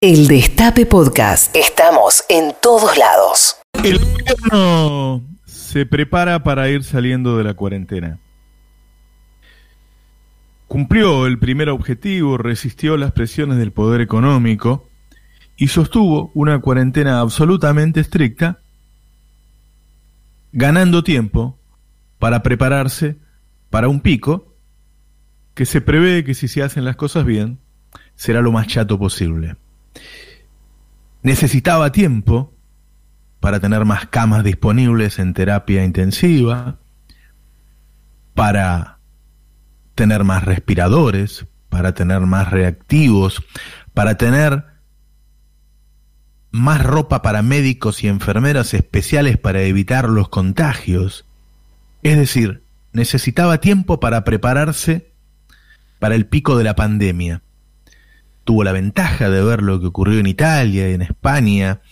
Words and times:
El 0.00 0.28
Destape 0.28 0.86
Podcast. 0.86 1.56
Estamos 1.56 2.22
en 2.28 2.54
todos 2.62 2.96
lados. 2.96 3.56
El 3.82 3.98
gobierno 3.98 5.26
se 5.44 5.86
prepara 5.86 6.44
para 6.44 6.70
ir 6.70 6.84
saliendo 6.84 7.36
de 7.36 7.42
la 7.42 7.54
cuarentena. 7.54 8.20
Cumplió 10.68 11.26
el 11.26 11.40
primer 11.40 11.68
objetivo, 11.68 12.38
resistió 12.38 12.96
las 12.96 13.10
presiones 13.10 13.58
del 13.58 13.72
poder 13.72 14.00
económico 14.00 14.88
y 15.56 15.66
sostuvo 15.66 16.30
una 16.32 16.60
cuarentena 16.60 17.18
absolutamente 17.18 17.98
estricta, 17.98 18.60
ganando 20.52 21.02
tiempo 21.02 21.58
para 22.20 22.44
prepararse 22.44 23.16
para 23.68 23.88
un 23.88 23.98
pico 23.98 24.54
que 25.54 25.66
se 25.66 25.80
prevé 25.80 26.22
que 26.22 26.34
si 26.34 26.46
se 26.46 26.62
hacen 26.62 26.84
las 26.84 26.94
cosas 26.94 27.24
bien, 27.24 27.58
será 28.14 28.42
lo 28.42 28.52
más 28.52 28.68
chato 28.68 28.96
posible 28.96 29.56
necesitaba 31.22 31.92
tiempo 31.92 32.52
para 33.40 33.60
tener 33.60 33.84
más 33.84 34.06
camas 34.06 34.44
disponibles 34.44 35.18
en 35.18 35.34
terapia 35.34 35.84
intensiva, 35.84 36.78
para 38.34 38.98
tener 39.94 40.24
más 40.24 40.44
respiradores, 40.44 41.46
para 41.68 41.92
tener 41.92 42.20
más 42.20 42.50
reactivos, 42.50 43.42
para 43.94 44.16
tener 44.16 44.64
más 46.50 46.82
ropa 46.82 47.20
para 47.20 47.42
médicos 47.42 48.02
y 48.02 48.08
enfermeras 48.08 48.74
especiales 48.74 49.36
para 49.38 49.62
evitar 49.62 50.08
los 50.08 50.28
contagios. 50.28 51.24
Es 52.02 52.16
decir, 52.16 52.62
necesitaba 52.92 53.58
tiempo 53.58 54.00
para 54.00 54.24
prepararse 54.24 55.12
para 55.98 56.14
el 56.14 56.26
pico 56.26 56.56
de 56.56 56.64
la 56.64 56.74
pandemia 56.74 57.42
tuvo 58.48 58.64
la 58.64 58.72
ventaja 58.72 59.28
de 59.28 59.42
ver 59.42 59.62
lo 59.62 59.78
que 59.78 59.88
ocurrió 59.88 60.20
en 60.20 60.26
Italia 60.26 60.88
y 60.88 60.94
en 60.94 61.02
España, 61.02 61.82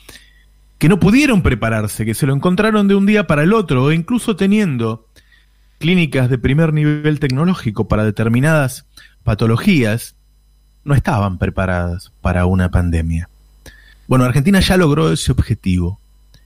que 0.78 0.88
no 0.88 0.98
pudieron 0.98 1.42
prepararse, 1.42 2.06
que 2.06 2.14
se 2.14 2.24
lo 2.24 2.32
encontraron 2.32 2.88
de 2.88 2.94
un 2.94 3.04
día 3.04 3.26
para 3.26 3.42
el 3.42 3.52
otro, 3.52 3.84
o 3.84 3.92
incluso 3.92 4.36
teniendo 4.36 5.06
clínicas 5.78 6.30
de 6.30 6.38
primer 6.38 6.72
nivel 6.72 7.20
tecnológico 7.20 7.88
para 7.88 8.04
determinadas 8.04 8.86
patologías, 9.22 10.14
no 10.82 10.94
estaban 10.94 11.36
preparadas 11.36 12.10
para 12.22 12.46
una 12.46 12.70
pandemia. 12.70 13.28
Bueno, 14.08 14.24
Argentina 14.24 14.60
ya 14.60 14.78
logró 14.78 15.12
ese 15.12 15.32
objetivo, 15.32 16.00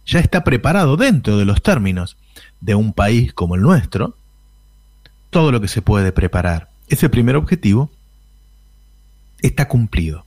ya 0.04 0.18
está 0.18 0.42
preparado 0.42 0.96
dentro 0.96 1.38
de 1.38 1.44
los 1.44 1.62
términos 1.62 2.16
de 2.60 2.74
un 2.74 2.94
país 2.94 3.32
como 3.32 3.54
el 3.54 3.62
nuestro, 3.62 4.16
todo 5.30 5.52
lo 5.52 5.60
que 5.60 5.68
se 5.68 5.82
puede 5.82 6.10
preparar. 6.10 6.68
Ese 6.88 7.08
primer 7.08 7.36
objetivo 7.36 7.92
está 9.42 9.68
cumplido. 9.68 10.24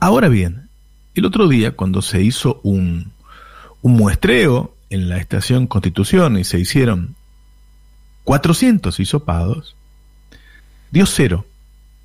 Ahora 0.00 0.28
bien, 0.28 0.68
el 1.14 1.24
otro 1.24 1.48
día 1.48 1.72
cuando 1.72 2.02
se 2.02 2.22
hizo 2.22 2.60
un, 2.62 3.12
muestreo 3.82 4.76
en 4.90 5.08
la 5.08 5.18
estación 5.18 5.66
Constitución 5.66 6.38
y 6.38 6.44
se 6.44 6.58
hicieron 6.58 7.16
400 8.24 8.98
hisopados, 9.00 9.76
dio 10.90 11.06
cero. 11.06 11.46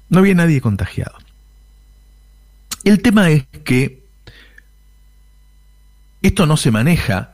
No 0.09 0.19
había 0.19 0.35
nadie 0.35 0.61
contagiado. 0.61 1.15
El 2.83 3.01
tema 3.01 3.29
es 3.29 3.45
que 3.63 4.03
esto 6.21 6.45
no 6.45 6.57
se 6.57 6.71
maneja 6.71 7.33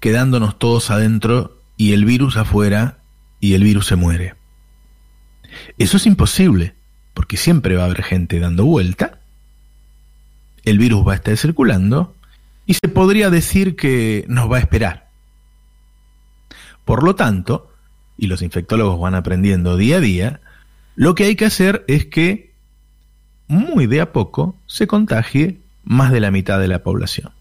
quedándonos 0.00 0.58
todos 0.58 0.90
adentro 0.90 1.58
y 1.76 1.92
el 1.92 2.04
virus 2.04 2.36
afuera 2.36 2.98
y 3.40 3.54
el 3.54 3.62
virus 3.64 3.86
se 3.86 3.96
muere. 3.96 4.34
Eso 5.78 5.96
es 5.96 6.06
imposible 6.06 6.74
porque 7.14 7.36
siempre 7.36 7.76
va 7.76 7.82
a 7.82 7.86
haber 7.86 8.02
gente 8.02 8.38
dando 8.40 8.64
vuelta, 8.64 9.18
el 10.64 10.78
virus 10.78 11.06
va 11.06 11.12
a 11.12 11.16
estar 11.16 11.36
circulando 11.36 12.14
y 12.66 12.74
se 12.74 12.88
podría 12.88 13.30
decir 13.30 13.76
que 13.76 14.24
nos 14.28 14.50
va 14.50 14.56
a 14.56 14.60
esperar. 14.60 15.08
Por 16.84 17.02
lo 17.02 17.14
tanto, 17.14 17.72
y 18.16 18.26
los 18.26 18.42
infectólogos 18.42 19.00
van 19.00 19.14
aprendiendo 19.14 19.76
día 19.76 19.96
a 19.96 20.00
día, 20.00 20.40
lo 20.94 21.14
que 21.14 21.24
hay 21.24 21.36
que 21.36 21.46
hacer 21.46 21.84
es 21.88 22.06
que 22.06 22.52
muy 23.48 23.86
de 23.86 24.00
a 24.00 24.12
poco 24.12 24.56
se 24.66 24.86
contagie 24.86 25.58
más 25.84 26.12
de 26.12 26.20
la 26.20 26.30
mitad 26.30 26.58
de 26.60 26.68
la 26.68 26.82
población. 26.82 27.32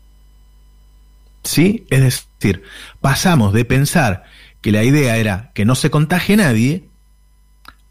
¿Sí? 1.44 1.86
Es 1.90 2.02
decir, 2.02 2.64
pasamos 3.00 3.54
de 3.54 3.66
pensar 3.66 4.24
que 4.62 4.72
la 4.72 4.84
idea 4.84 5.18
era 5.18 5.52
que 5.54 5.66
no 5.66 5.76
se 5.76 5.90
contagie 5.90 6.38
nadie 6.38 6.91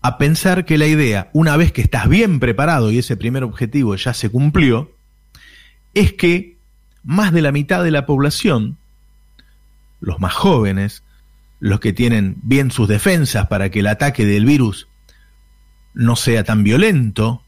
a 0.03 0.19
pensar 0.19 0.65
que 0.65 0.78
la 0.78 0.87
idea, 0.87 1.31
una 1.33 1.56
vez 1.56 1.72
que 1.72 1.83
estás 1.83 2.09
bien 2.09 2.41
preparado 2.41 2.91
y 2.91 2.99
ese 2.99 3.16
primer 3.16 3.44
objetivo 3.44 3.94
ya 3.97 4.15
se 4.15 4.31
cumplió, 4.31 4.93
es 5.94 6.12
que 6.12 6.56
más 7.03 7.33
de 7.33 7.43
la 7.43 7.53
mitad 7.53 7.84
de 7.84 7.91
la 7.91 8.06
población, 8.06 8.78
los 10.00 10.21
más 10.21 10.34
jóvenes, 10.34 11.03
los 11.59 11.81
que 11.81 11.93
tienen 11.93 12.37
bien 12.43 12.71
sus 12.71 12.88
defensas 12.88 13.49
para 13.49 13.71
que 13.71 13.81
el 13.81 13.87
ataque 13.87 14.25
del 14.25 14.47
virus 14.47 14.88
no 15.93 16.17
sea 16.17 16.44
tan 16.44 16.65
violento, 16.65 17.43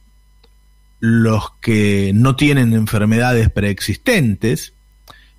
los 1.01 1.51
que 1.61 2.13
no 2.15 2.37
tienen 2.37 2.75
enfermedades 2.75 3.51
preexistentes, 3.51 4.75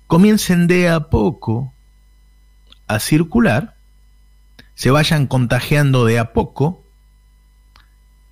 comiencen 0.06 0.66
de 0.66 0.88
a 0.88 1.08
poco 1.08 1.72
a 2.86 2.98
circular, 2.98 3.76
se 4.74 4.90
vayan 4.90 5.26
contagiando 5.26 6.04
de 6.04 6.18
a 6.18 6.32
poco, 6.32 6.83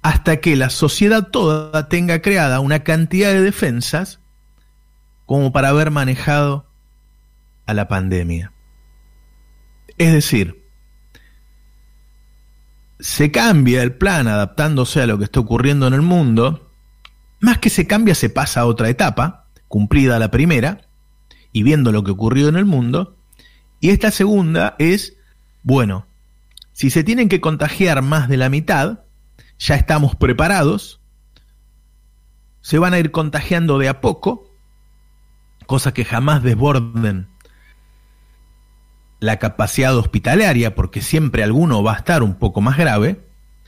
hasta 0.02 0.38
que 0.38 0.56
la 0.56 0.68
sociedad 0.68 1.28
toda 1.28 1.88
tenga 1.88 2.20
creada 2.20 2.60
una 2.60 2.80
cantidad 2.80 3.32
de 3.32 3.40
defensas 3.40 4.18
como 5.26 5.52
para 5.52 5.68
haber 5.68 5.90
manejado 5.90 6.66
a 7.66 7.74
la 7.74 7.88
pandemia. 7.88 8.52
Es 9.98 10.12
decir, 10.12 10.62
se 12.98 13.30
cambia 13.30 13.82
el 13.82 13.94
plan 13.94 14.26
adaptándose 14.26 15.00
a 15.00 15.06
lo 15.06 15.18
que 15.18 15.24
está 15.24 15.40
ocurriendo 15.40 15.86
en 15.86 15.94
el 15.94 16.02
mundo, 16.02 16.70
más 17.40 17.58
que 17.58 17.70
se 17.70 17.86
cambia 17.86 18.14
se 18.14 18.28
pasa 18.28 18.60
a 18.60 18.66
otra 18.66 18.88
etapa, 18.88 19.46
cumplida 19.68 20.18
la 20.18 20.30
primera, 20.30 20.82
y 21.52 21.62
viendo 21.62 21.92
lo 21.92 22.02
que 22.02 22.10
ocurrió 22.10 22.48
en 22.48 22.56
el 22.56 22.64
mundo, 22.64 23.16
y 23.80 23.90
esta 23.90 24.10
segunda 24.10 24.74
es, 24.78 25.16
bueno, 25.62 26.06
si 26.72 26.90
se 26.90 27.04
tienen 27.04 27.28
que 27.28 27.40
contagiar 27.40 28.02
más 28.02 28.28
de 28.28 28.36
la 28.36 28.48
mitad, 28.48 29.00
ya 29.62 29.76
estamos 29.76 30.16
preparados, 30.16 31.00
se 32.62 32.78
van 32.78 32.94
a 32.94 32.98
ir 32.98 33.12
contagiando 33.12 33.78
de 33.78 33.88
a 33.88 34.00
poco, 34.00 34.52
cosa 35.66 35.94
que 35.94 36.04
jamás 36.04 36.42
desborden 36.42 37.28
la 39.20 39.38
capacidad 39.38 39.96
hospitalaria, 39.96 40.74
porque 40.74 41.00
siempre 41.00 41.44
alguno 41.44 41.84
va 41.84 41.92
a 41.92 41.98
estar 41.98 42.24
un 42.24 42.34
poco 42.34 42.60
más 42.60 42.76
grave, 42.76 43.24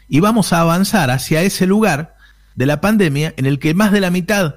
y 0.09 0.19
vamos 0.19 0.53
a 0.53 0.61
avanzar 0.61 1.13
hacia 1.13 1.43
ese 1.43 1.65
lugar 1.65 2.17
de 2.57 2.67
la 2.67 2.81
pandemia 2.81 3.33
en 3.37 3.47
el 3.47 3.61
que 3.61 3.73
más 3.73 3.93
de 3.93 4.01
la 4.01 4.11
mitad 4.11 4.57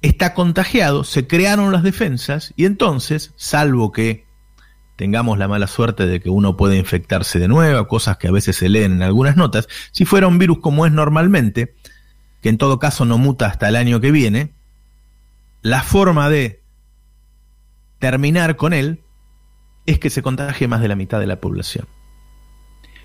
está 0.00 0.34
contagiado, 0.34 1.04
se 1.04 1.28
crearon 1.28 1.70
las 1.70 1.84
defensas, 1.84 2.52
y 2.56 2.64
entonces, 2.64 3.34
salvo 3.36 3.92
que 3.92 4.26
tengamos 4.96 5.38
la 5.38 5.48
mala 5.48 5.66
suerte 5.66 6.06
de 6.06 6.20
que 6.20 6.30
uno 6.30 6.56
puede 6.56 6.76
infectarse 6.76 7.38
de 7.38 7.48
nuevo, 7.48 7.88
cosas 7.88 8.18
que 8.18 8.28
a 8.28 8.32
veces 8.32 8.56
se 8.56 8.68
leen 8.68 8.92
en 8.92 9.02
algunas 9.02 9.36
notas, 9.36 9.68
si 9.90 10.04
fuera 10.04 10.26
un 10.26 10.38
virus 10.38 10.58
como 10.58 10.86
es 10.86 10.92
normalmente, 10.92 11.74
que 12.40 12.48
en 12.48 12.58
todo 12.58 12.78
caso 12.78 13.04
no 13.04 13.18
muta 13.18 13.46
hasta 13.46 13.68
el 13.68 13.76
año 13.76 14.00
que 14.00 14.10
viene, 14.10 14.52
la 15.62 15.82
forma 15.82 16.28
de 16.28 16.62
terminar 17.98 18.56
con 18.56 18.72
él 18.72 19.00
es 19.86 19.98
que 19.98 20.10
se 20.10 20.22
contagie 20.22 20.68
más 20.68 20.80
de 20.80 20.88
la 20.88 20.96
mitad 20.96 21.20
de 21.20 21.26
la 21.26 21.40
población. 21.40 21.86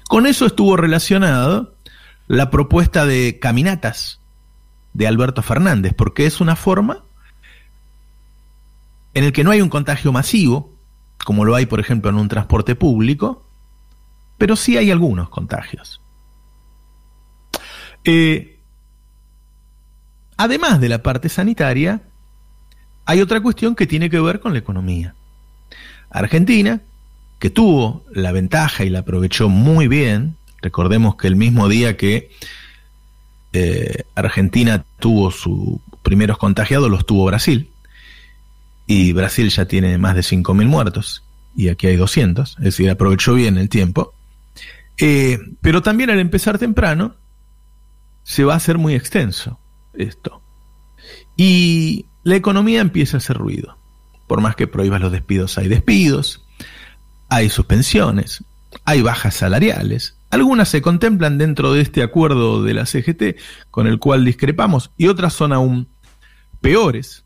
Con 0.07 0.25
eso 0.25 0.45
estuvo 0.45 0.77
relacionado 0.77 1.75
la 2.27 2.49
propuesta 2.49 3.05
de 3.05 3.39
caminatas 3.39 4.21
de 4.93 5.07
Alberto 5.07 5.41
Fernández, 5.41 5.93
porque 5.95 6.25
es 6.25 6.41
una 6.41 6.55
forma 6.55 7.03
en 9.13 9.23
el 9.23 9.33
que 9.33 9.43
no 9.43 9.51
hay 9.51 9.61
un 9.61 9.69
contagio 9.69 10.11
masivo, 10.11 10.76
como 11.27 11.43
lo 11.43 11.55
hay, 11.55 11.65
por 11.65 11.81
ejemplo, 11.81 12.09
en 12.09 12.15
un 12.15 12.29
transporte 12.29 12.73
público, 12.73 13.45
pero 14.37 14.55
sí 14.55 14.77
hay 14.77 14.91
algunos 14.91 15.27
contagios. 15.27 16.01
Eh, 18.05 18.61
además 20.37 20.79
de 20.79 20.87
la 20.87 21.03
parte 21.03 21.27
sanitaria, 21.27 22.01
hay 23.03 23.19
otra 23.19 23.41
cuestión 23.41 23.75
que 23.75 23.85
tiene 23.85 24.09
que 24.09 24.21
ver 24.21 24.39
con 24.39 24.53
la 24.53 24.59
economía. 24.59 25.15
Argentina, 26.09 26.79
que 27.39 27.49
tuvo 27.49 28.05
la 28.13 28.31
ventaja 28.31 28.85
y 28.85 28.89
la 28.89 28.99
aprovechó 28.99 29.49
muy 29.49 29.89
bien, 29.89 30.37
recordemos 30.61 31.17
que 31.17 31.27
el 31.27 31.35
mismo 31.35 31.67
día 31.67 31.97
que 31.97 32.31
eh, 33.51 34.05
Argentina 34.15 34.85
tuvo 34.97 35.31
sus 35.31 35.81
primeros 36.03 36.37
contagiados, 36.37 36.89
los 36.89 37.05
tuvo 37.05 37.25
Brasil, 37.25 37.69
y 38.87 39.11
Brasil 39.13 39.49
ya 39.49 39.65
tiene 39.65 39.97
más 39.97 40.15
de 40.15 40.21
5.000 40.21 40.65
muertos 40.65 41.23
y 41.55 41.69
aquí 41.69 41.87
hay 41.87 41.97
200, 41.97 42.57
es 42.57 42.63
decir, 42.63 42.89
aprovechó 42.89 43.33
bien 43.33 43.57
el 43.57 43.69
tiempo. 43.69 44.13
Eh, 44.97 45.37
pero 45.61 45.81
también 45.81 46.09
al 46.09 46.19
empezar 46.19 46.57
temprano 46.57 47.15
se 48.23 48.43
va 48.43 48.53
a 48.53 48.57
hacer 48.57 48.77
muy 48.77 48.95
extenso 48.95 49.59
esto. 49.93 50.41
Y 51.35 52.05
la 52.23 52.35
economía 52.35 52.81
empieza 52.81 53.17
a 53.17 53.19
hacer 53.19 53.37
ruido. 53.37 53.77
Por 54.27 54.41
más 54.41 54.55
que 54.55 54.67
prohíbas 54.67 55.01
los 55.01 55.11
despidos, 55.11 55.57
hay 55.57 55.67
despidos, 55.67 56.45
hay 57.29 57.49
suspensiones, 57.49 58.43
hay 58.85 59.01
bajas 59.01 59.35
salariales. 59.35 60.17
Algunas 60.29 60.69
se 60.69 60.81
contemplan 60.81 61.37
dentro 61.37 61.71
de 61.73 61.81
este 61.81 62.03
acuerdo 62.03 62.63
de 62.63 62.73
la 62.73 62.85
CGT 62.85 63.39
con 63.71 63.87
el 63.87 63.99
cual 63.99 64.25
discrepamos 64.25 64.91
y 64.97 65.07
otras 65.07 65.33
son 65.33 65.53
aún 65.53 65.87
peores. 66.59 67.23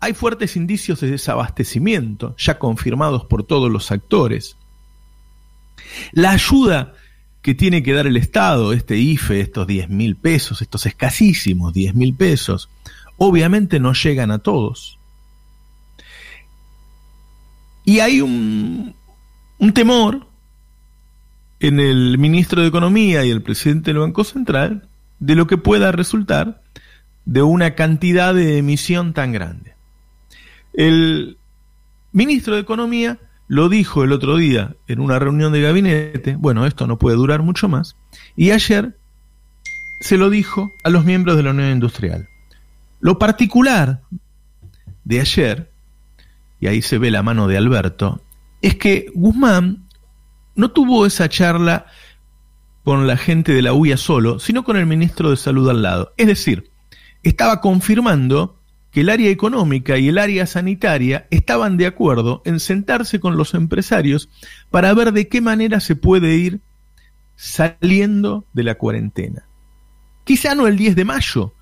Hay 0.00 0.14
fuertes 0.14 0.56
indicios 0.56 1.00
de 1.00 1.10
desabastecimiento, 1.10 2.36
ya 2.38 2.58
confirmados 2.58 3.24
por 3.24 3.42
todos 3.44 3.70
los 3.70 3.90
actores. 3.90 4.56
La 6.12 6.30
ayuda 6.30 6.94
que 7.42 7.54
tiene 7.54 7.82
que 7.82 7.92
dar 7.92 8.06
el 8.06 8.16
Estado, 8.16 8.72
este 8.72 8.96
IFE, 8.96 9.40
estos 9.40 9.66
10 9.66 9.88
mil 9.88 10.16
pesos, 10.16 10.62
estos 10.62 10.86
escasísimos 10.86 11.72
10 11.72 11.94
mil 11.94 12.14
pesos, 12.14 12.68
obviamente 13.16 13.80
no 13.80 13.92
llegan 13.92 14.30
a 14.30 14.38
todos. 14.38 14.98
Y 17.84 18.00
hay 18.00 18.20
un, 18.20 18.94
un 19.58 19.72
temor 19.72 20.28
en 21.60 21.80
el 21.80 22.18
ministro 22.18 22.62
de 22.62 22.68
Economía 22.68 23.24
y 23.24 23.30
el 23.30 23.42
presidente 23.42 23.90
del 23.90 24.00
Banco 24.00 24.24
Central 24.24 24.88
de 25.18 25.34
lo 25.34 25.46
que 25.46 25.56
pueda 25.56 25.90
resultar 25.90 26.62
de 27.24 27.42
una 27.42 27.74
cantidad 27.74 28.34
de 28.34 28.58
emisión 28.58 29.12
tan 29.12 29.32
grande. 29.32 29.77
El 30.78 31.38
ministro 32.12 32.54
de 32.54 32.60
Economía 32.60 33.18
lo 33.48 33.68
dijo 33.68 34.04
el 34.04 34.12
otro 34.12 34.36
día 34.36 34.76
en 34.86 35.00
una 35.00 35.18
reunión 35.18 35.52
de 35.52 35.60
gabinete, 35.60 36.36
bueno, 36.36 36.66
esto 36.66 36.86
no 36.86 37.00
puede 37.00 37.16
durar 37.16 37.42
mucho 37.42 37.68
más, 37.68 37.96
y 38.36 38.52
ayer 38.52 38.96
se 40.00 40.16
lo 40.16 40.30
dijo 40.30 40.70
a 40.84 40.90
los 40.90 41.04
miembros 41.04 41.36
de 41.36 41.42
la 41.42 41.50
Unión 41.50 41.70
Industrial. 41.70 42.28
Lo 43.00 43.18
particular 43.18 44.02
de 45.02 45.20
ayer, 45.20 45.68
y 46.60 46.68
ahí 46.68 46.80
se 46.80 46.98
ve 46.98 47.10
la 47.10 47.24
mano 47.24 47.48
de 47.48 47.56
Alberto, 47.56 48.22
es 48.62 48.76
que 48.76 49.10
Guzmán 49.16 49.88
no 50.54 50.70
tuvo 50.70 51.06
esa 51.06 51.28
charla 51.28 51.86
con 52.84 53.08
la 53.08 53.16
gente 53.16 53.52
de 53.52 53.62
la 53.62 53.72
UIA 53.72 53.96
solo, 53.96 54.38
sino 54.38 54.62
con 54.62 54.76
el 54.76 54.86
ministro 54.86 55.30
de 55.30 55.36
Salud 55.38 55.68
al 55.70 55.82
lado. 55.82 56.12
Es 56.16 56.28
decir, 56.28 56.70
estaba 57.24 57.60
confirmando 57.60 58.57
que 58.90 59.00
el 59.00 59.10
área 59.10 59.30
económica 59.30 59.98
y 59.98 60.08
el 60.08 60.18
área 60.18 60.46
sanitaria 60.46 61.26
estaban 61.30 61.76
de 61.76 61.86
acuerdo 61.86 62.42
en 62.44 62.58
sentarse 62.60 63.20
con 63.20 63.36
los 63.36 63.54
empresarios 63.54 64.28
para 64.70 64.94
ver 64.94 65.12
de 65.12 65.28
qué 65.28 65.40
manera 65.40 65.80
se 65.80 65.94
puede 65.96 66.36
ir 66.36 66.60
saliendo 67.36 68.44
de 68.52 68.64
la 68.64 68.76
cuarentena. 68.76 69.44
Quizá 70.24 70.54
no 70.54 70.66
el 70.66 70.76
10 70.76 70.96
de 70.96 71.04
mayo, 71.04 71.54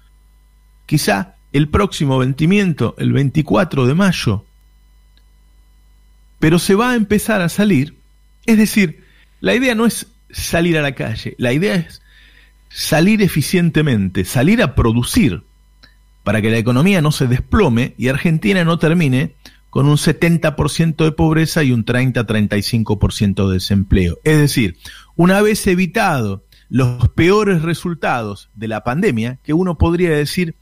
quizá 0.87 1.34
el 1.52 1.69
próximo 1.69 2.19
vencimiento, 2.19 2.94
el 2.99 3.12
24 3.12 3.87
de 3.87 3.94
mayo, 3.94 4.44
pero 6.38 6.58
se 6.58 6.75
va 6.75 6.90
a 6.90 6.96
empezar 6.96 7.40
a 7.43 7.49
salir. 7.49 7.96
Es 8.46 8.58
decir, 8.58 9.05
la 9.40 9.55
idea 9.55 9.75
no 9.75 9.87
es 9.87 10.06
salir 10.31 10.78
a 10.78 10.82
la 10.82 10.94
calle, 10.94 11.34
la 11.38 11.52
idea 11.52 11.75
es 11.75 12.02
salir 12.69 13.23
eficientemente, 13.23 14.25
salir 14.25 14.62
a 14.62 14.75
producir 14.75 15.43
para 16.26 16.43
que 16.43 16.50
la 16.50 16.58
economía 16.58 17.00
no 17.00 17.12
se 17.12 17.28
desplome 17.28 17.94
y 17.96 18.08
Argentina 18.08 18.64
no 18.64 18.81
termine 18.81 19.37
con 19.70 19.87
un 19.87 19.96
70% 19.96 21.05
de 21.05 21.12
pobreza 21.12 21.62
y 21.62 21.70
un 21.70 21.84
30-35% 21.84 23.46
de 23.46 23.55
desempleo. 23.55 24.19
Es 24.25 24.37
decir, 24.37 24.76
una 25.14 25.40
vez 25.40 25.64
evitado 25.69 26.43
los 26.69 27.11
peores 27.11 27.62
resultados 27.62 28.50
de 28.56 28.67
la 28.67 28.82
pandemia, 28.82 29.38
que 29.44 29.52
uno 29.52 29.78
podría 29.78 30.11
decir 30.11 30.56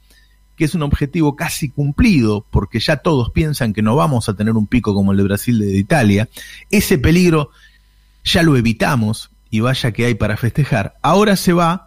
que 0.55 0.65
es 0.65 0.75
un 0.75 0.83
objetivo 0.83 1.35
casi 1.35 1.69
cumplido, 1.69 2.45
porque 2.51 2.79
ya 2.79 2.97
todos 2.97 3.31
piensan 3.31 3.73
que 3.73 3.81
no 3.81 3.95
vamos 3.95 4.29
a 4.29 4.35
tener 4.35 4.53
un 4.53 4.67
pico 4.67 4.93
como 4.93 5.13
el 5.13 5.17
de 5.17 5.23
Brasil 5.23 5.57
de 5.57 5.75
Italia, 5.79 6.29
ese 6.69 6.99
peligro 6.99 7.49
ya 8.23 8.43
lo 8.43 8.55
evitamos 8.55 9.31
y 9.49 9.61
vaya 9.61 9.91
que 9.93 10.05
hay 10.05 10.13
para 10.13 10.37
festejar. 10.37 10.93
Ahora 11.01 11.35
se 11.37 11.53
va 11.53 11.84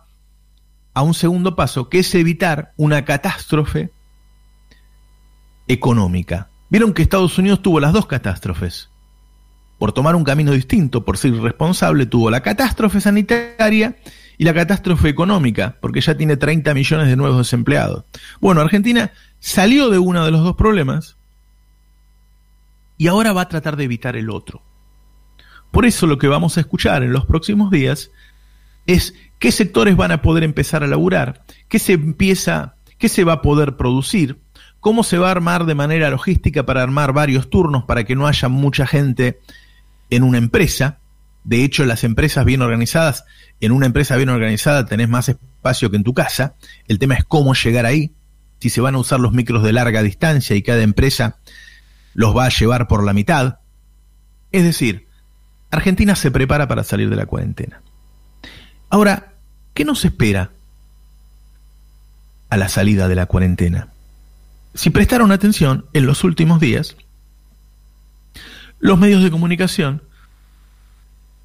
a 0.98 1.02
un 1.02 1.14
segundo 1.14 1.54
paso, 1.54 1.88
que 1.88 2.00
es 2.00 2.12
evitar 2.16 2.72
una 2.76 3.04
catástrofe 3.04 3.92
económica. 5.68 6.48
Vieron 6.70 6.92
que 6.92 7.02
Estados 7.02 7.38
Unidos 7.38 7.62
tuvo 7.62 7.78
las 7.78 7.92
dos 7.92 8.06
catástrofes. 8.06 8.90
Por 9.78 9.92
tomar 9.92 10.16
un 10.16 10.24
camino 10.24 10.50
distinto, 10.50 11.04
por 11.04 11.16
ser 11.16 11.34
irresponsable, 11.34 12.06
tuvo 12.06 12.32
la 12.32 12.40
catástrofe 12.40 13.00
sanitaria 13.00 13.94
y 14.38 14.44
la 14.44 14.52
catástrofe 14.52 15.08
económica, 15.08 15.76
porque 15.80 16.00
ya 16.00 16.16
tiene 16.16 16.36
30 16.36 16.74
millones 16.74 17.06
de 17.06 17.14
nuevos 17.14 17.38
desempleados. 17.38 18.02
Bueno, 18.40 18.60
Argentina 18.60 19.12
salió 19.38 19.90
de 19.90 20.00
uno 20.00 20.24
de 20.24 20.32
los 20.32 20.42
dos 20.42 20.56
problemas 20.56 21.16
y 22.96 23.06
ahora 23.06 23.32
va 23.32 23.42
a 23.42 23.48
tratar 23.48 23.76
de 23.76 23.84
evitar 23.84 24.16
el 24.16 24.30
otro. 24.30 24.62
Por 25.70 25.86
eso 25.86 26.08
lo 26.08 26.18
que 26.18 26.26
vamos 26.26 26.56
a 26.56 26.60
escuchar 26.60 27.04
en 27.04 27.12
los 27.12 27.24
próximos 27.24 27.70
días 27.70 28.10
es 28.88 29.14
qué 29.38 29.52
sectores 29.52 29.96
van 29.96 30.10
a 30.10 30.22
poder 30.22 30.42
empezar 30.42 30.82
a 30.82 30.88
laburar, 30.88 31.44
qué 31.68 31.78
se 31.78 31.92
empieza, 31.92 32.74
qué 32.96 33.08
se 33.08 33.22
va 33.22 33.34
a 33.34 33.42
poder 33.42 33.76
producir, 33.76 34.40
cómo 34.80 35.04
se 35.04 35.18
va 35.18 35.28
a 35.28 35.32
armar 35.32 35.66
de 35.66 35.74
manera 35.74 36.08
logística 36.10 36.64
para 36.64 36.82
armar 36.82 37.12
varios 37.12 37.50
turnos 37.50 37.84
para 37.84 38.04
que 38.04 38.16
no 38.16 38.26
haya 38.26 38.48
mucha 38.48 38.86
gente 38.86 39.38
en 40.08 40.22
una 40.22 40.38
empresa. 40.38 40.98
De 41.44 41.64
hecho, 41.64 41.84
las 41.84 42.02
empresas 42.02 42.46
bien 42.46 42.62
organizadas, 42.62 43.24
en 43.60 43.72
una 43.72 43.84
empresa 43.84 44.16
bien 44.16 44.30
organizada 44.30 44.86
tenés 44.86 45.10
más 45.10 45.28
espacio 45.28 45.90
que 45.90 45.96
en 45.96 46.04
tu 46.04 46.14
casa. 46.14 46.54
El 46.88 46.98
tema 46.98 47.14
es 47.14 47.24
cómo 47.24 47.52
llegar 47.52 47.84
ahí, 47.84 48.14
si 48.58 48.70
se 48.70 48.80
van 48.80 48.94
a 48.94 48.98
usar 48.98 49.20
los 49.20 49.34
micros 49.34 49.62
de 49.62 49.74
larga 49.74 50.02
distancia 50.02 50.56
y 50.56 50.62
cada 50.62 50.82
empresa 50.82 51.36
los 52.14 52.34
va 52.34 52.46
a 52.46 52.50
llevar 52.50 52.88
por 52.88 53.04
la 53.04 53.12
mitad. 53.12 53.58
Es 54.50 54.62
decir, 54.62 55.08
Argentina 55.70 56.16
se 56.16 56.30
prepara 56.30 56.66
para 56.68 56.84
salir 56.84 57.10
de 57.10 57.16
la 57.16 57.26
cuarentena. 57.26 57.82
Ahora, 58.90 59.34
¿qué 59.74 59.84
nos 59.84 60.04
espera 60.04 60.50
a 62.50 62.56
la 62.56 62.68
salida 62.68 63.08
de 63.08 63.14
la 63.14 63.26
cuarentena? 63.26 63.88
Si 64.74 64.90
prestaron 64.90 65.32
atención, 65.32 65.86
en 65.92 66.06
los 66.06 66.24
últimos 66.24 66.60
días, 66.60 66.96
los 68.78 68.98
medios 68.98 69.22
de 69.22 69.30
comunicación 69.30 70.02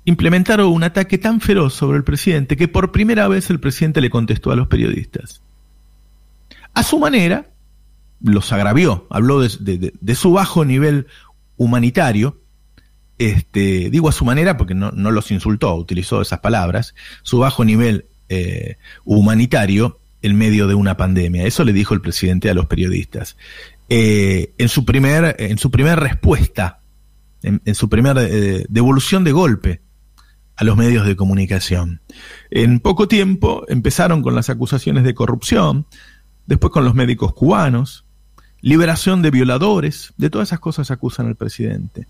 implementaron 0.06 0.68
un 0.68 0.84
ataque 0.84 1.18
tan 1.18 1.40
feroz 1.42 1.74
sobre 1.74 1.98
el 1.98 2.04
presidente 2.04 2.57
que 2.57 2.68
por 2.68 2.92
primera 2.92 3.28
vez 3.28 3.50
el 3.50 3.60
presidente 3.60 4.01
le 4.01 4.10
contestó 4.10 4.51
a 4.51 4.56
los 4.56 4.68
periodistas. 4.68 5.42
A 6.74 6.84
su 6.84 7.00
manera, 7.00 7.48
los 8.22 8.51
agravió, 8.51 9.07
habló 9.09 9.42
de, 9.42 10.16
su 10.16 10.33
bajo 10.33 10.66
nivel 10.66 11.07
humanitario, 11.57 12.40
este, 13.25 13.89
digo 13.89 14.09
a 14.09 14.11
su 14.11 14.25
manera 14.25 14.57
porque 14.57 14.73
no, 14.75 14.92
los 14.92 15.31
insultó, 15.31 15.75
utilizó 15.75 16.21
esas 16.21 16.39
palabras, 16.39 16.95
su 17.23 17.39
bajo 17.39 17.63
nivel 17.65 18.06
eh, 18.30 18.77
humanitario 19.03 19.99
en 20.21 20.37
medio 20.37 20.68
de 20.68 20.75
una 20.75 20.97
pandemia. 20.97 21.45
Eso 21.45 21.63
le 21.63 21.73
dijo 21.73 21.94
el 21.94 22.01
presidente 22.01 22.49
a 22.49 22.53
los 22.53 22.65
periodistas. 22.68 23.37
Eh, 23.89 24.53
en, 24.57 24.69
su 24.69 24.85
primer, 24.85 25.35
en 25.39 25.57
su 25.57 25.69
primera 25.69 25.95
respuesta, 25.95 26.80
en, 27.42 27.75
su 27.75 27.89
primera 27.89 28.23
eh, 28.23 28.65
devolución 28.69 29.23
de 29.23 29.33
golpe 29.33 29.81
a 30.56 30.63
los 30.63 30.77
medios 30.77 31.06
de 31.06 31.15
comunicación. 31.15 32.01
En 32.49 32.80
poco 32.80 33.07
tiempo 33.07 33.65
empezaron 33.68 34.21
con 34.21 34.35
las 34.35 34.49
acusaciones 34.49 35.03
de 35.03 35.13
corrupción, 35.13 35.85
después 36.45 36.71
con 36.71 36.85
los 36.85 36.95
médicos 36.95 37.33
cubanos, 37.33 38.06
liberación 38.61 39.21
de 39.21 39.31
violadores, 39.31 40.13
de 40.18 40.30
todas 40.30 40.49
esas 40.49 40.59
cosas 40.59 40.89
acusan 40.89 41.27
al 41.27 41.35
presidente. 41.35 42.07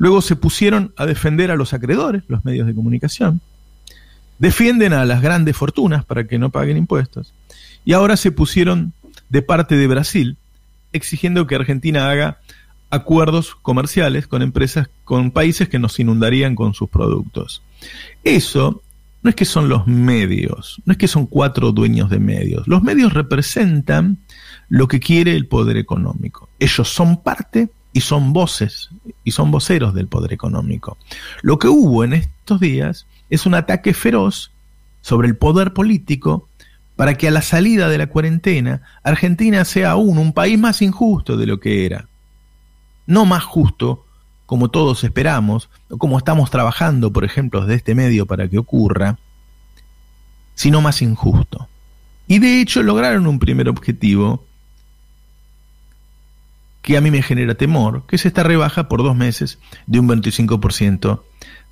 Luego 0.00 0.22
se 0.22 0.34
pusieron 0.34 0.94
a 0.96 1.04
defender 1.04 1.50
a 1.50 1.56
los 1.56 1.74
acreedores, 1.74 2.22
los 2.26 2.42
medios 2.42 2.66
de 2.66 2.74
comunicación. 2.74 3.42
Defienden 4.38 4.94
a 4.94 5.04
las 5.04 5.20
grandes 5.20 5.54
fortunas 5.54 6.06
para 6.06 6.26
que 6.26 6.38
no 6.38 6.48
paguen 6.48 6.78
impuestos. 6.78 7.34
Y 7.84 7.92
ahora 7.92 8.16
se 8.16 8.32
pusieron 8.32 8.94
de 9.28 9.42
parte 9.42 9.76
de 9.76 9.86
Brasil, 9.86 10.38
exigiendo 10.94 11.46
que 11.46 11.54
Argentina 11.54 12.10
haga 12.10 12.38
acuerdos 12.88 13.54
comerciales 13.56 14.26
con 14.26 14.40
empresas, 14.40 14.88
con 15.04 15.32
países 15.32 15.68
que 15.68 15.78
nos 15.78 16.00
inundarían 16.00 16.54
con 16.54 16.72
sus 16.72 16.88
productos. 16.88 17.62
Eso 18.24 18.82
no 19.22 19.28
es 19.28 19.36
que 19.36 19.44
son 19.44 19.68
los 19.68 19.86
medios, 19.86 20.80
no 20.86 20.92
es 20.92 20.98
que 20.98 21.08
son 21.08 21.26
cuatro 21.26 21.72
dueños 21.72 22.08
de 22.08 22.20
medios. 22.20 22.66
Los 22.66 22.82
medios 22.82 23.12
representan 23.12 24.16
lo 24.70 24.88
que 24.88 24.98
quiere 24.98 25.36
el 25.36 25.46
poder 25.46 25.76
económico. 25.76 26.48
Ellos 26.58 26.88
son 26.88 27.22
parte 27.22 27.68
y 27.92 28.00
son 28.00 28.32
voces 28.32 28.90
y 29.24 29.32
son 29.32 29.50
voceros 29.50 29.94
del 29.94 30.06
poder 30.06 30.32
económico. 30.32 30.96
Lo 31.42 31.58
que 31.58 31.68
hubo 31.68 32.04
en 32.04 32.14
estos 32.14 32.60
días 32.60 33.06
es 33.30 33.46
un 33.46 33.54
ataque 33.54 33.94
feroz 33.94 34.52
sobre 35.00 35.28
el 35.28 35.36
poder 35.36 35.72
político 35.72 36.48
para 36.96 37.14
que 37.14 37.28
a 37.28 37.30
la 37.30 37.42
salida 37.42 37.88
de 37.88 37.98
la 37.98 38.08
cuarentena 38.08 38.82
Argentina 39.02 39.64
sea 39.64 39.92
aún 39.92 40.18
un 40.18 40.32
país 40.32 40.58
más 40.58 40.82
injusto 40.82 41.36
de 41.36 41.46
lo 41.46 41.58
que 41.58 41.86
era. 41.86 42.08
No 43.06 43.24
más 43.24 43.42
justo, 43.42 44.04
como 44.46 44.68
todos 44.68 45.02
esperamos, 45.04 45.70
o 45.88 45.96
como 45.96 46.18
estamos 46.18 46.50
trabajando, 46.50 47.12
por 47.12 47.24
ejemplo, 47.24 47.62
desde 47.62 47.76
este 47.76 47.94
medio 47.94 48.26
para 48.26 48.48
que 48.48 48.58
ocurra, 48.58 49.18
sino 50.54 50.80
más 50.80 51.00
injusto. 51.02 51.68
Y 52.26 52.38
de 52.38 52.60
hecho 52.60 52.82
lograron 52.82 53.26
un 53.26 53.38
primer 53.38 53.68
objetivo 53.68 54.44
que 56.82 56.96
a 56.96 57.00
mí 57.00 57.10
me 57.10 57.22
genera 57.22 57.54
temor, 57.54 58.06
que 58.06 58.16
es 58.16 58.26
esta 58.26 58.42
rebaja 58.42 58.88
por 58.88 59.02
dos 59.02 59.16
meses 59.16 59.58
de 59.86 60.00
un 60.00 60.08
25% 60.08 61.22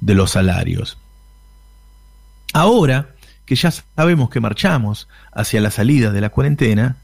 de 0.01 0.15
los 0.15 0.33
salarios. 0.33 0.99
Ahora 2.53 3.15
que 3.45 3.55
ya 3.55 3.71
sabemos 3.71 4.29
que 4.29 4.41
marchamos 4.41 5.09
hacia 5.33 5.61
la 5.63 5.71
salida 5.71 6.11
de 6.11 6.21
la 6.21 6.29
cuarentena, 6.29 6.99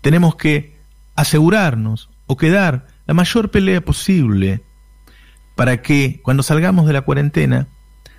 tenemos 0.00 0.36
que 0.36 0.76
asegurarnos 1.16 2.08
o 2.26 2.36
quedar 2.36 2.86
la 3.06 3.14
mayor 3.14 3.50
pelea 3.50 3.80
posible 3.80 4.62
para 5.56 5.82
que 5.82 6.20
cuando 6.22 6.44
salgamos 6.44 6.86
de 6.86 6.92
la 6.92 7.00
cuarentena 7.00 7.66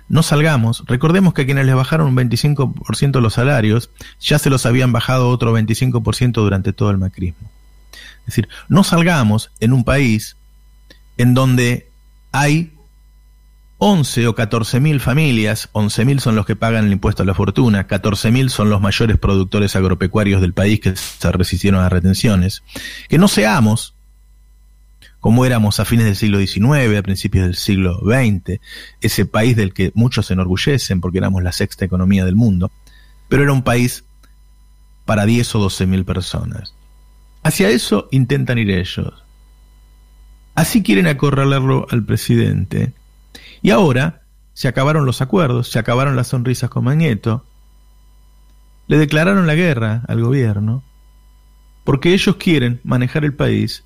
no 0.08 0.22
salgamos. 0.22 0.84
Recordemos 0.86 1.34
que 1.34 1.42
a 1.42 1.46
quienes 1.46 1.66
les 1.66 1.74
bajaron 1.74 2.08
un 2.08 2.16
25% 2.16 3.20
los 3.20 3.34
salarios, 3.34 3.90
ya 4.20 4.38
se 4.38 4.50
los 4.50 4.66
habían 4.66 4.92
bajado 4.92 5.28
otro 5.28 5.56
25% 5.56 6.32
durante 6.32 6.72
todo 6.72 6.90
el 6.90 6.98
macrismo. 6.98 7.50
Es 8.20 8.26
decir, 8.26 8.48
no 8.68 8.84
salgamos 8.84 9.50
en 9.60 9.72
un 9.72 9.84
país 9.84 10.36
en 11.16 11.34
donde 11.34 11.90
hay 12.32 12.72
11 13.78 14.26
o 14.26 14.34
14 14.34 14.80
mil 14.80 15.00
familias, 15.00 15.68
11 15.72 16.04
mil 16.04 16.20
son 16.20 16.34
los 16.34 16.46
que 16.46 16.56
pagan 16.56 16.86
el 16.86 16.92
impuesto 16.92 17.22
a 17.22 17.26
la 17.26 17.34
fortuna, 17.34 17.86
14 17.86 18.30
mil 18.30 18.50
son 18.50 18.70
los 18.70 18.80
mayores 18.80 19.18
productores 19.18 19.76
agropecuarios 19.76 20.40
del 20.40 20.52
país 20.52 20.80
que 20.80 20.96
se 20.96 21.32
resistieron 21.32 21.80
a 21.80 21.88
retenciones, 21.88 22.62
que 23.08 23.18
no 23.18 23.28
seamos 23.28 23.94
como 25.20 25.44
éramos 25.44 25.80
a 25.80 25.84
fines 25.84 26.06
del 26.06 26.16
siglo 26.16 26.38
XIX, 26.38 26.96
a 26.96 27.02
principios 27.02 27.44
del 27.44 27.56
siglo 27.56 28.00
XX, 28.04 28.60
ese 29.00 29.26
país 29.26 29.56
del 29.56 29.72
que 29.72 29.90
muchos 29.94 30.26
se 30.26 30.34
enorgullecen 30.34 31.00
porque 31.00 31.18
éramos 31.18 31.42
la 31.42 31.52
sexta 31.52 31.84
economía 31.84 32.24
del 32.24 32.36
mundo, 32.36 32.70
pero 33.28 33.42
era 33.42 33.52
un 33.52 33.62
país 33.62 34.04
para 35.04 35.26
10 35.26 35.54
o 35.56 35.58
12 35.60 35.86
mil 35.86 36.04
personas. 36.04 36.74
Hacia 37.42 37.70
eso 37.70 38.08
intentan 38.10 38.58
ir 38.58 38.70
ellos. 38.70 39.24
Así 40.54 40.82
quieren 40.82 41.06
acorralarlo 41.06 41.86
al 41.90 42.04
presidente. 42.04 42.92
Y 43.62 43.70
ahora 43.70 44.22
se 44.54 44.68
acabaron 44.68 45.06
los 45.06 45.22
acuerdos, 45.22 45.70
se 45.70 45.78
acabaron 45.78 46.16
las 46.16 46.28
sonrisas 46.28 46.68
con 46.68 46.84
Magneto, 46.84 47.44
le 48.88 48.98
declararon 48.98 49.46
la 49.46 49.54
guerra 49.54 50.02
al 50.08 50.20
gobierno, 50.20 50.82
porque 51.84 52.12
ellos 52.12 52.36
quieren 52.36 52.80
manejar 52.84 53.24
el 53.24 53.34
país 53.34 53.84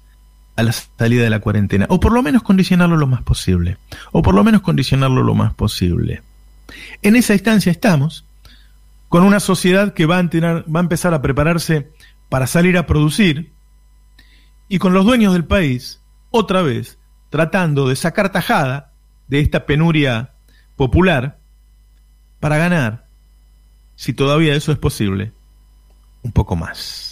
a 0.56 0.62
la 0.62 0.73
salida 0.73 1.23
de 1.23 1.30
la 1.30 1.40
cuarentena, 1.40 1.87
o 1.88 2.00
por 2.00 2.12
lo 2.12 2.23
menos 2.23 2.42
condicionarlo 2.42 2.97
lo 2.97 3.06
más 3.06 3.23
posible, 3.23 3.78
o 4.12 4.23
por 4.23 4.35
lo 4.35 4.44
menos 4.44 4.62
condicionarlo 4.62 5.23
lo 5.23 5.35
más 5.35 5.54
posible. 5.54 6.23
En 7.02 7.16
esa 7.16 7.35
instancia 7.35 7.73
estamos, 7.73 8.25
con 9.09 9.25
una 9.25 9.40
sociedad 9.40 9.94
que 9.94 10.06
va 10.06 10.18
a, 10.18 10.23
va 10.23 10.80
a 10.80 10.82
empezar 10.82 11.14
a 11.14 11.23
prepararse 11.23 11.90
para 12.28 12.47
salir 12.47 12.76
a 12.76 12.87
producir, 12.87 13.52
y 14.68 14.78
con 14.78 14.94
los 14.94 15.04
dueños 15.04 15.32
del 15.32 15.44
país, 15.44 16.00
otra 16.30 16.62
vez, 16.62 16.99
tratando 17.30 17.88
de 17.88 17.97
sacar 17.97 18.32
tajada 18.32 18.92
de 19.28 19.40
esta 19.40 19.66
penuria 19.66 20.32
popular 20.76 21.38
para 22.40 22.56
ganar, 22.56 23.06
si 23.97 24.12
todavía 24.12 24.54
eso 24.54 24.73
es 24.73 24.78
posible, 24.78 25.32
un 26.23 26.32
poco 26.32 26.56
más. 26.56 27.12